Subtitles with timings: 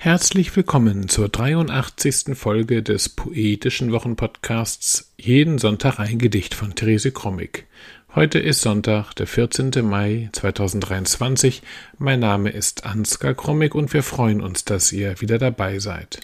[0.00, 2.36] Herzlich willkommen zur 83.
[2.38, 7.66] Folge des poetischen Wochenpodcasts Jeden Sonntag ein Gedicht von Therese Krommig.
[8.14, 9.72] Heute ist Sonntag, der 14.
[9.82, 11.62] Mai 2023.
[11.98, 16.20] Mein Name ist Ansgar Krommig und wir freuen uns, dass ihr wieder dabei seid.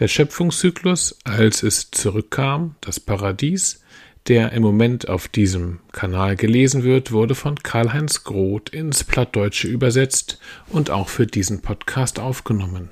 [0.00, 3.84] Der Schöpfungszyklus, als es zurückkam, das Paradies,
[4.28, 10.38] der im Moment auf diesem Kanal gelesen wird, wurde von Karl-Heinz Groth ins Plattdeutsche übersetzt
[10.68, 12.90] und auch für diesen Podcast aufgenommen.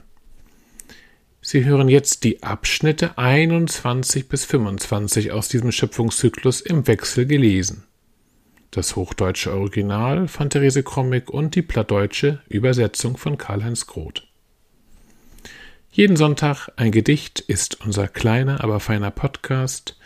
[1.41, 7.85] Sie hören jetzt die Abschnitte 21 bis 25 aus diesem Schöpfungszyklus im Wechsel gelesen.
[8.71, 14.27] Das hochdeutsche Original von Therese Krommig und die plattdeutsche Übersetzung von Karl-Heinz Groth.
[15.91, 19.97] Jeden Sonntag ein Gedicht ist unser kleiner, aber feiner Podcast,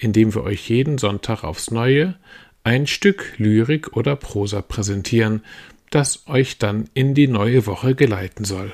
[0.00, 2.16] indem wir euch jeden Sonntag aufs Neue
[2.64, 5.42] ein Stück Lyrik oder Prosa präsentieren,
[5.90, 8.72] das euch dann in die neue Woche geleiten soll.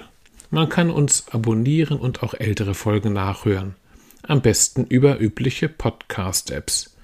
[0.50, 3.74] Man kann uns abonnieren und auch ältere Folgen nachhören.
[4.22, 6.96] Am besten über übliche Podcast-Apps.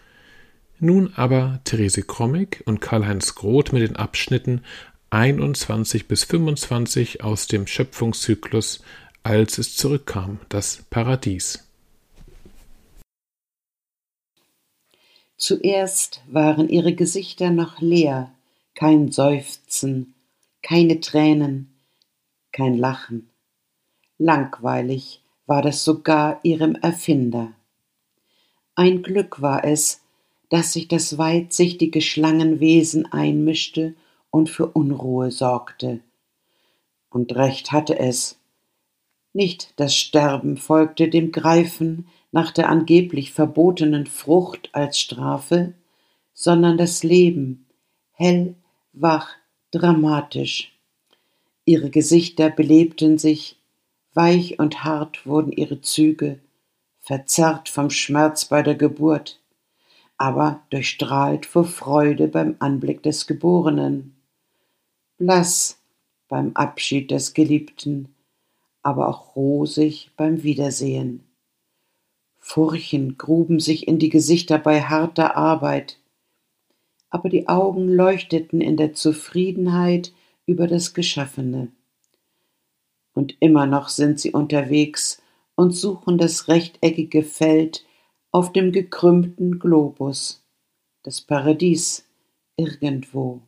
[0.79, 4.63] Nun aber Therese Krommig und Karl-Heinz Groth mit den Abschnitten
[5.11, 8.83] 21 bis 25 aus dem Schöpfungszyklus
[9.25, 11.72] Als es zurückkam, das Paradies.
[15.45, 18.31] Zuerst waren ihre Gesichter noch leer,
[18.77, 20.15] kein Seufzen,
[20.63, 21.75] keine Tränen,
[22.53, 23.29] kein Lachen.
[24.19, 27.53] Langweilig war das sogar ihrem Erfinder.
[28.77, 30.03] Ein Glück war es,
[30.49, 33.97] dass sich das weitsichtige Schlangenwesen einmischte
[34.31, 35.99] und für Unruhe sorgte.
[37.11, 38.39] Und recht hatte es.
[39.33, 45.75] Nicht das Sterben folgte dem Greifen, nach der angeblich verbotenen Frucht als Strafe,
[46.33, 47.67] sondern das Leben,
[48.13, 48.57] hell,
[48.93, 49.37] wach,
[49.71, 50.73] dramatisch.
[51.65, 53.59] Ihre Gesichter belebten sich,
[54.15, 56.41] weich und hart wurden ihre Züge,
[56.99, 59.41] verzerrt vom Schmerz bei der Geburt,
[60.17, 64.17] aber durchstrahlt vor Freude beim Anblick des Geborenen,
[65.19, 65.79] blass
[66.29, 68.15] beim Abschied des Geliebten,
[68.83, 71.32] aber auch rosig beim Wiedersehen.
[72.45, 75.99] Furchen gruben sich in die Gesichter bei harter Arbeit,
[77.09, 80.13] aber die Augen leuchteten in der Zufriedenheit
[80.45, 81.69] über das Geschaffene.
[83.15, 85.23] Und immer noch sind sie unterwegs
[85.55, 87.87] und suchen das rechteckige Feld
[88.33, 90.43] auf dem gekrümmten Globus,
[91.05, 92.05] das Paradies
[92.57, 93.41] irgendwo.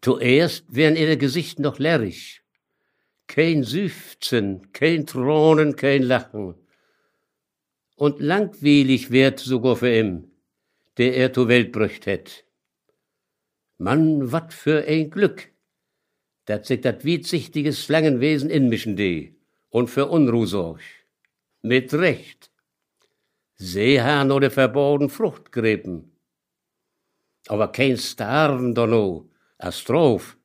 [0.00, 2.41] Zuerst wären ihre Gesicht noch lärrig,
[3.26, 6.54] kein Süfzen, kein Thronen, kein Lachen.
[7.96, 10.30] Und langweilig wird sogar für ihm,
[10.98, 12.44] der er zur Welt brücht het.
[13.78, 15.50] Mann, wat für ein Glück,
[16.44, 19.34] dat sich dat wietsichtige Slangenwesen inmischen de
[19.70, 20.80] und für Unruh sorg.
[21.62, 22.50] Mit Recht.
[23.56, 26.12] Seehahn oder verborgen Fruchtgräben.
[27.46, 30.36] Aber kein Starren donno, Astroph.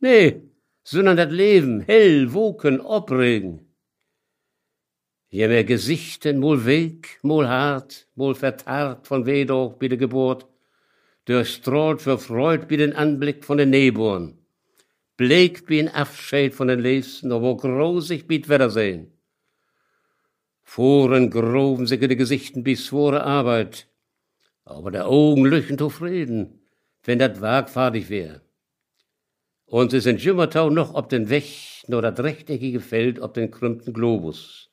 [0.00, 0.42] Nee,
[0.84, 3.66] sondern das Leben hell, woken, opregen.
[5.28, 10.46] Je mehr Gesichten, mol weg, mol hart, mol vertarrt von Wedorf bei der Geburt,
[11.24, 14.36] durchstrahlt für Freud bei den Anblick von den Neborn,
[15.16, 19.12] bleek wie ein Abscheid von den Lesen, wo grosig biet Wiedersehen.
[20.62, 23.88] Voren groben sich in die Gesichten bis svore Arbeit,
[24.64, 26.60] aber der Augen löchen zufrieden,
[27.04, 28.42] wenn dat wagfahrtig wär.
[29.72, 33.94] Und sie sind Jümmertau noch ob den Weg, nur das rechteckige Feld ob den krümmten
[33.94, 34.68] Globus.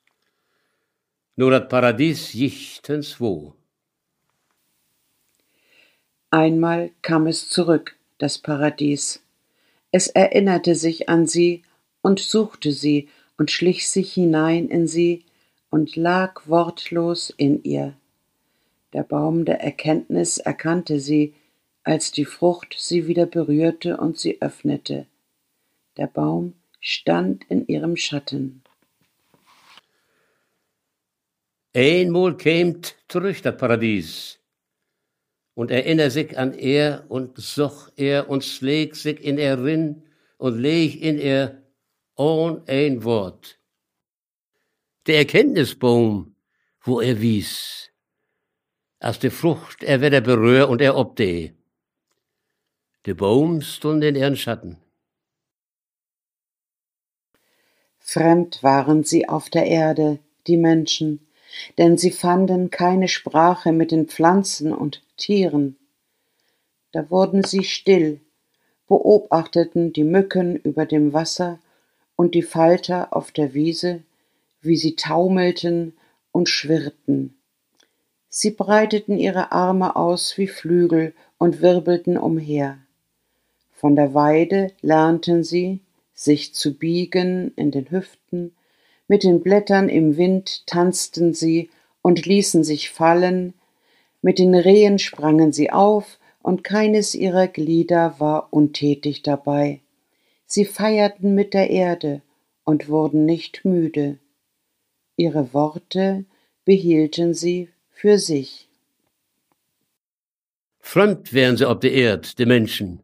[1.38, 3.54] Nur das Paradies jichtens wo.
[6.32, 9.24] Einmal kam es zurück, das Paradies.
[9.94, 11.64] Es erinnerte sich an sie
[12.02, 15.24] und suchte sie und schlich sich hinein in sie
[15.70, 17.94] und lag wortlos in ihr.
[18.92, 21.36] Der Baum der Erkenntnis erkannte sie,
[21.90, 25.08] als die Frucht sie wieder berührte und sie öffnete.
[25.98, 28.62] Der Baum stand in ihrem Schatten.
[31.74, 34.38] Einmal kämt zurück das Paradies
[35.56, 40.04] und erinnert sich an er und soch er und schlägt sich in er rin
[40.38, 41.64] und leg in er
[42.16, 43.58] ohn ein Wort.
[45.08, 46.36] Der Erkenntnisbaum,
[46.82, 47.90] wo er wies,
[49.00, 51.59] als die Frucht er weder berühr und er obde.
[53.06, 54.78] Der Baum stund in ihren Schatten.
[57.98, 61.28] Fremd waren sie auf der Erde, die Menschen,
[61.78, 65.78] denn sie fanden keine Sprache mit den Pflanzen und Tieren.
[66.92, 68.20] Da wurden sie still
[68.90, 71.60] beobachteten die Mücken über dem Wasser
[72.16, 74.04] und die Falter auf der Wiese,
[74.62, 75.94] wie sie taumelten
[76.32, 77.38] und schwirrten.
[78.28, 82.80] Sie breiteten ihre Arme aus wie Flügel und wirbelten umher.
[83.80, 85.80] Von der Weide lernten sie,
[86.14, 88.54] sich zu biegen in den Hüften,
[89.08, 91.70] mit den Blättern im Wind tanzten sie
[92.02, 93.54] und ließen sich fallen,
[94.22, 99.80] mit den Rehen sprangen sie auf, und keines ihrer Glieder war untätig dabei.
[100.46, 102.22] Sie feierten mit der Erde
[102.66, 104.20] und wurden nicht müde.
[105.16, 106.26] Ihre Worte
[106.66, 108.68] behielten sie für sich.
[110.80, 113.04] Fremd wären sie ob der Erd, die Menschen,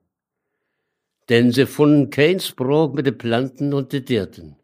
[1.29, 4.55] denn sie funden kein Sprach mit den Planten und den Dirten.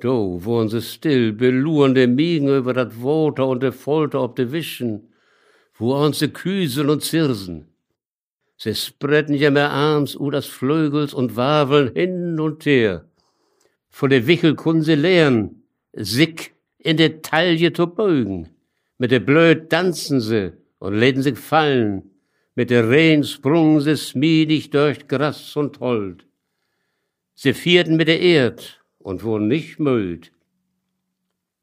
[0.00, 4.50] Do wurden sie still, beluren de Miegen über dat Water und de Folter ob de
[4.50, 5.12] Wischen,
[5.74, 7.66] wo sie küseln und zirsen.
[8.56, 13.04] Sie spretten ja mehr Arms u das Flügels und waveln hin und her.
[13.88, 18.48] Von de Wichel kun sie lehren, sich in de Taille zu beugen.
[18.98, 22.09] Mit der Blöd tanzen sie und läden sich fallen.
[22.60, 26.26] Mit der Rehen sprungen sie smiedig durch Gras und Holt.
[27.34, 30.30] Sie vierten mit der Erd und wurden nicht müd.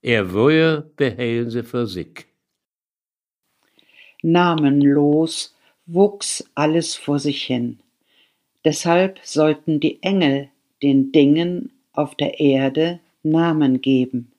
[0.02, 2.26] Er woje beheilen sie für sich.
[4.24, 5.56] Namenlos
[5.86, 7.78] wuchs alles vor sich hin.
[8.66, 10.50] Deshalb sollten die Engel
[10.82, 14.32] den Dingen auf der Erde Namen geben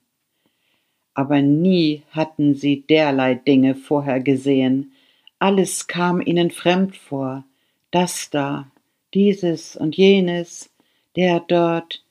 [1.19, 4.93] aber nie hatten sie derlei Dinge vorher gesehen,
[5.39, 7.45] alles kam ihnen fremd vor,
[7.91, 8.69] das da,
[9.13, 10.69] dieses und jenes,
[11.15, 12.03] der dort,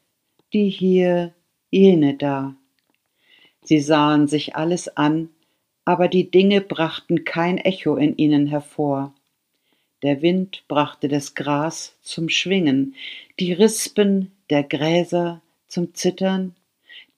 [0.53, 1.35] die hier,
[1.71, 2.57] jene da.
[3.63, 5.29] Sie sahen sich alles an,
[5.85, 9.15] aber die Dinge brachten kein Echo in ihnen hervor.
[10.03, 12.95] Der Wind brachte das Gras zum Schwingen,
[13.39, 16.55] die Rispen der Gräser zum Zittern,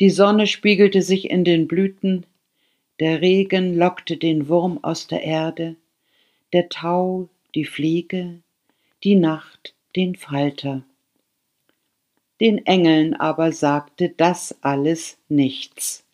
[0.01, 2.27] die Sonne spiegelte sich in den Blüten,
[2.99, 5.77] der Regen lockte den Wurm aus der Erde,
[6.53, 8.41] der Tau die Fliege,
[9.05, 10.83] die Nacht den Falter.
[12.41, 16.05] Den Engeln aber sagte das alles nichts.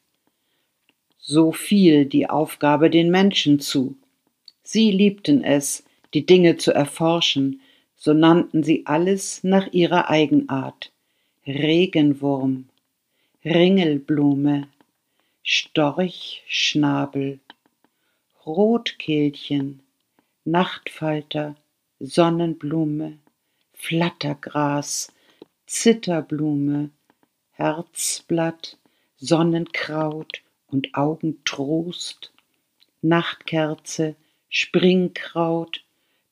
[1.18, 3.96] So fiel die Aufgabe den Menschen zu.
[4.62, 5.84] Sie liebten es,
[6.14, 7.60] die Dinge zu erforschen,
[7.96, 10.92] so nannten sie alles nach ihrer Eigenart.
[11.46, 12.68] Regenwurm,
[13.44, 14.68] Ringelblume,
[15.42, 17.38] Storchschnabel,
[18.44, 19.80] Rotkehlchen,
[20.46, 21.56] Nachtfalter,
[21.98, 23.18] Sonnenblume,
[23.72, 25.12] Flattergras,
[25.66, 26.90] Zitterblume,
[27.50, 28.78] Herzblatt,
[29.16, 32.32] Sonnenkraut und Augentrost,
[33.02, 34.14] Nachtkerze,
[34.48, 35.82] Springkraut,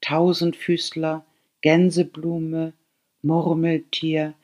[0.00, 1.26] Tausendfüßler,
[1.60, 2.72] Gänseblume,
[3.22, 4.34] Murmeltier,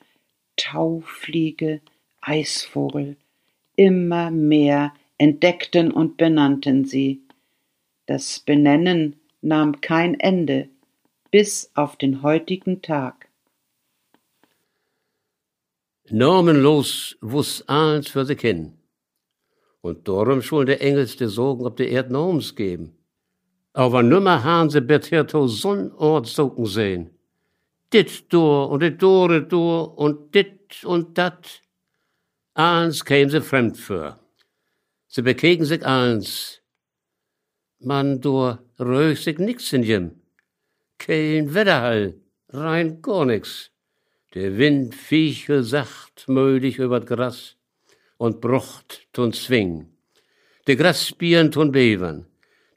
[0.57, 1.81] Taufliege,
[2.21, 3.17] Eisvogel,
[3.77, 7.21] immer mehr entdeckten und benannten sie.
[8.07, 10.69] Das Benennen nahm kein Ende
[11.31, 13.29] bis auf den heutigen Tag.
[16.11, 18.77] Normenlos wuss alles für sie kennen.
[19.81, 22.97] Und darum schon der engelste Sorgen ob der Erd Norms geben.
[23.73, 27.11] Aber nimmer han sie beterto so'n Ort sogen sehen.
[27.93, 31.63] Dit dor und dit dore dor und dit und dat.
[32.55, 34.19] Eins kämen sie fremd für.
[35.07, 36.61] Sie bekeken sich eins.
[37.79, 40.07] Man dur röch nix in jem.
[40.99, 42.15] Kein Wetterhall,
[42.53, 43.71] rein gar nix.
[44.35, 47.57] Der Wind fiechel sacht mödig übert Gras
[48.17, 49.87] und brucht tun zwing.
[50.67, 52.27] De Grasspieren tun bevern.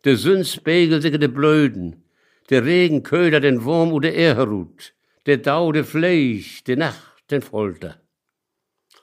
[0.04, 2.04] De Sünd spiegelt sich de Blöden.
[2.50, 4.94] Der Regen ködert den Wurm u de Erherut.
[5.26, 8.04] Der Dau de Fleisch, de Nacht den Folter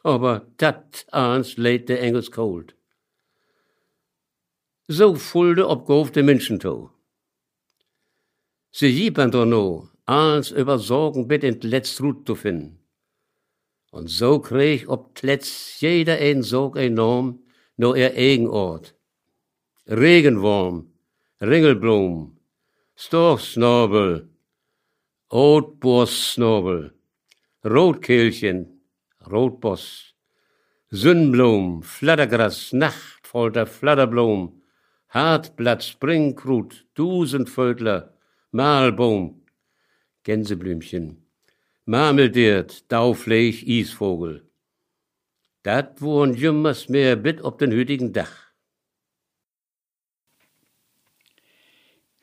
[0.03, 2.75] aber dat ans leed de Engels cold.
[4.93, 6.91] So fulde op gof de Menschen to.
[8.71, 12.81] Sie jiepern doch no, als über Sorgen bit in letzt Rut zu finden.
[13.93, 17.39] Und so krieg ob tletz jeder ein Sog enorm,
[17.77, 18.97] no er eigen Ort.
[19.87, 20.93] Regenwurm,
[21.41, 22.37] Ringelblum,
[22.97, 24.29] Storchsnobel,
[25.33, 26.95] Rotborstsnobel,
[27.65, 28.83] Rotkehlchen,
[29.31, 30.17] Rotboss,
[30.91, 34.60] Sünnblum, Flattergras, Nachtfolter, Flatterblum,
[35.11, 38.15] Hartblatt, Springkrut, Dusenvödler,
[38.53, 39.43] Mahlbaum,
[40.23, 41.27] Gänseblümchen,
[41.85, 44.49] Marmeldirt, Daufleich, Isvogel.
[45.65, 48.53] Dat wohn jümmers mehr bit ob den hütigen Dach.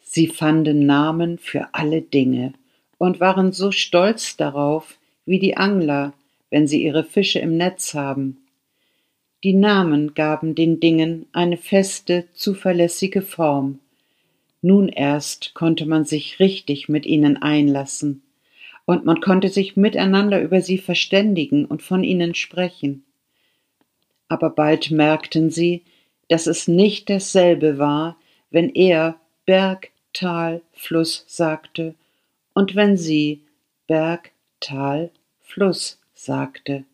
[0.01, 2.53] Sie fanden Namen für alle Dinge
[2.97, 6.13] und waren so stolz darauf, wie die Angler,
[6.49, 8.46] wenn sie ihre Fische im Netz haben.
[9.43, 13.79] Die Namen gaben den Dingen eine feste, zuverlässige Form.
[14.63, 18.23] Nun erst konnte man sich richtig mit ihnen einlassen,
[18.85, 23.03] und man konnte sich miteinander über sie verständigen und von ihnen sprechen.
[24.27, 25.83] Aber bald merkten sie,
[26.29, 28.17] dass es nicht dasselbe war,
[28.49, 31.93] wenn er Berg, Tal, Fluss sagte
[32.53, 33.41] und wenn sie
[33.85, 36.85] Berg, Tal, Fluss sagte.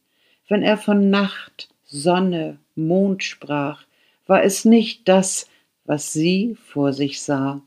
[0.49, 3.85] Wenn er von Nacht, Sonne, Mond sprach,
[4.25, 5.47] war es nicht das,
[5.85, 7.61] was sie vor sich sah.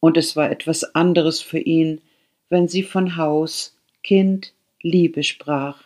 [0.00, 2.00] Und es war etwas anderes für ihn,
[2.48, 5.84] wenn sie von Haus, Kind, Liebe sprach.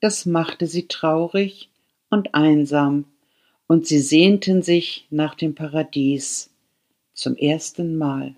[0.00, 1.68] Das machte sie traurig
[2.08, 3.04] und einsam,
[3.66, 6.50] und sie sehnten sich nach dem Paradies
[7.14, 8.36] zum ersten Mal.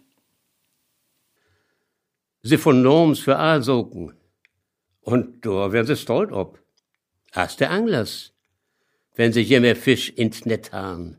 [2.43, 4.15] Sie von Norms für Aalsoken.
[5.03, 6.62] Und da werden sie stolz ob.
[7.33, 8.33] Als der Anglers,
[9.17, 11.19] wenn sie jemmer Fisch ins Net haben.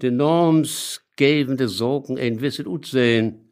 [0.00, 3.50] De Norms geben de Soken ein wisset Utsehen.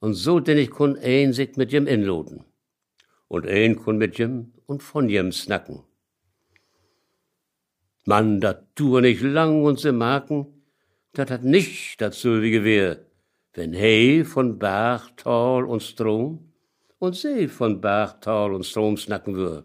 [0.00, 2.44] Und so denn ich kun ein sich mit jem inloden.
[3.28, 5.82] Und ein kun mit jem und von jem snacken.
[8.06, 10.46] Man, dat tu nicht lang und se marken,
[11.12, 13.04] dat hat nicht dazu wie Gewehr
[13.54, 16.52] wenn He von Berg, Tal und Strom
[16.98, 19.64] und See von Berg, Tal und Strom snacken wür.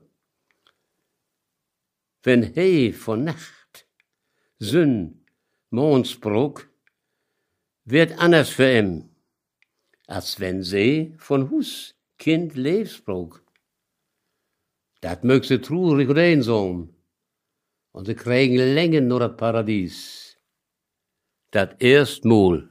[2.23, 3.87] Wenn He von Nacht,
[4.59, 5.25] Sünn,
[5.69, 6.69] Mondsbruck,
[7.85, 9.09] wird anders für ihm,
[10.07, 13.43] als wenn See von Hus, Kind, Lebensbruck.
[15.01, 16.93] Dat mög sie trurig und einsam,
[17.93, 20.37] und sie kriegen länger nur das Paradies.
[21.51, 22.68] Dat erstmal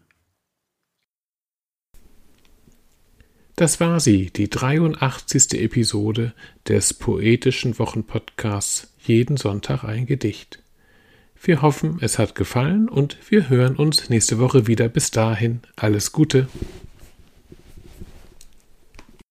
[3.58, 5.60] Das war sie, die 83.
[5.60, 6.32] Episode
[6.68, 10.62] des poetischen Wochenpodcasts Jeden Sonntag ein Gedicht.
[11.42, 14.88] Wir hoffen, es hat gefallen und wir hören uns nächste Woche wieder.
[14.88, 16.46] Bis dahin, alles Gute.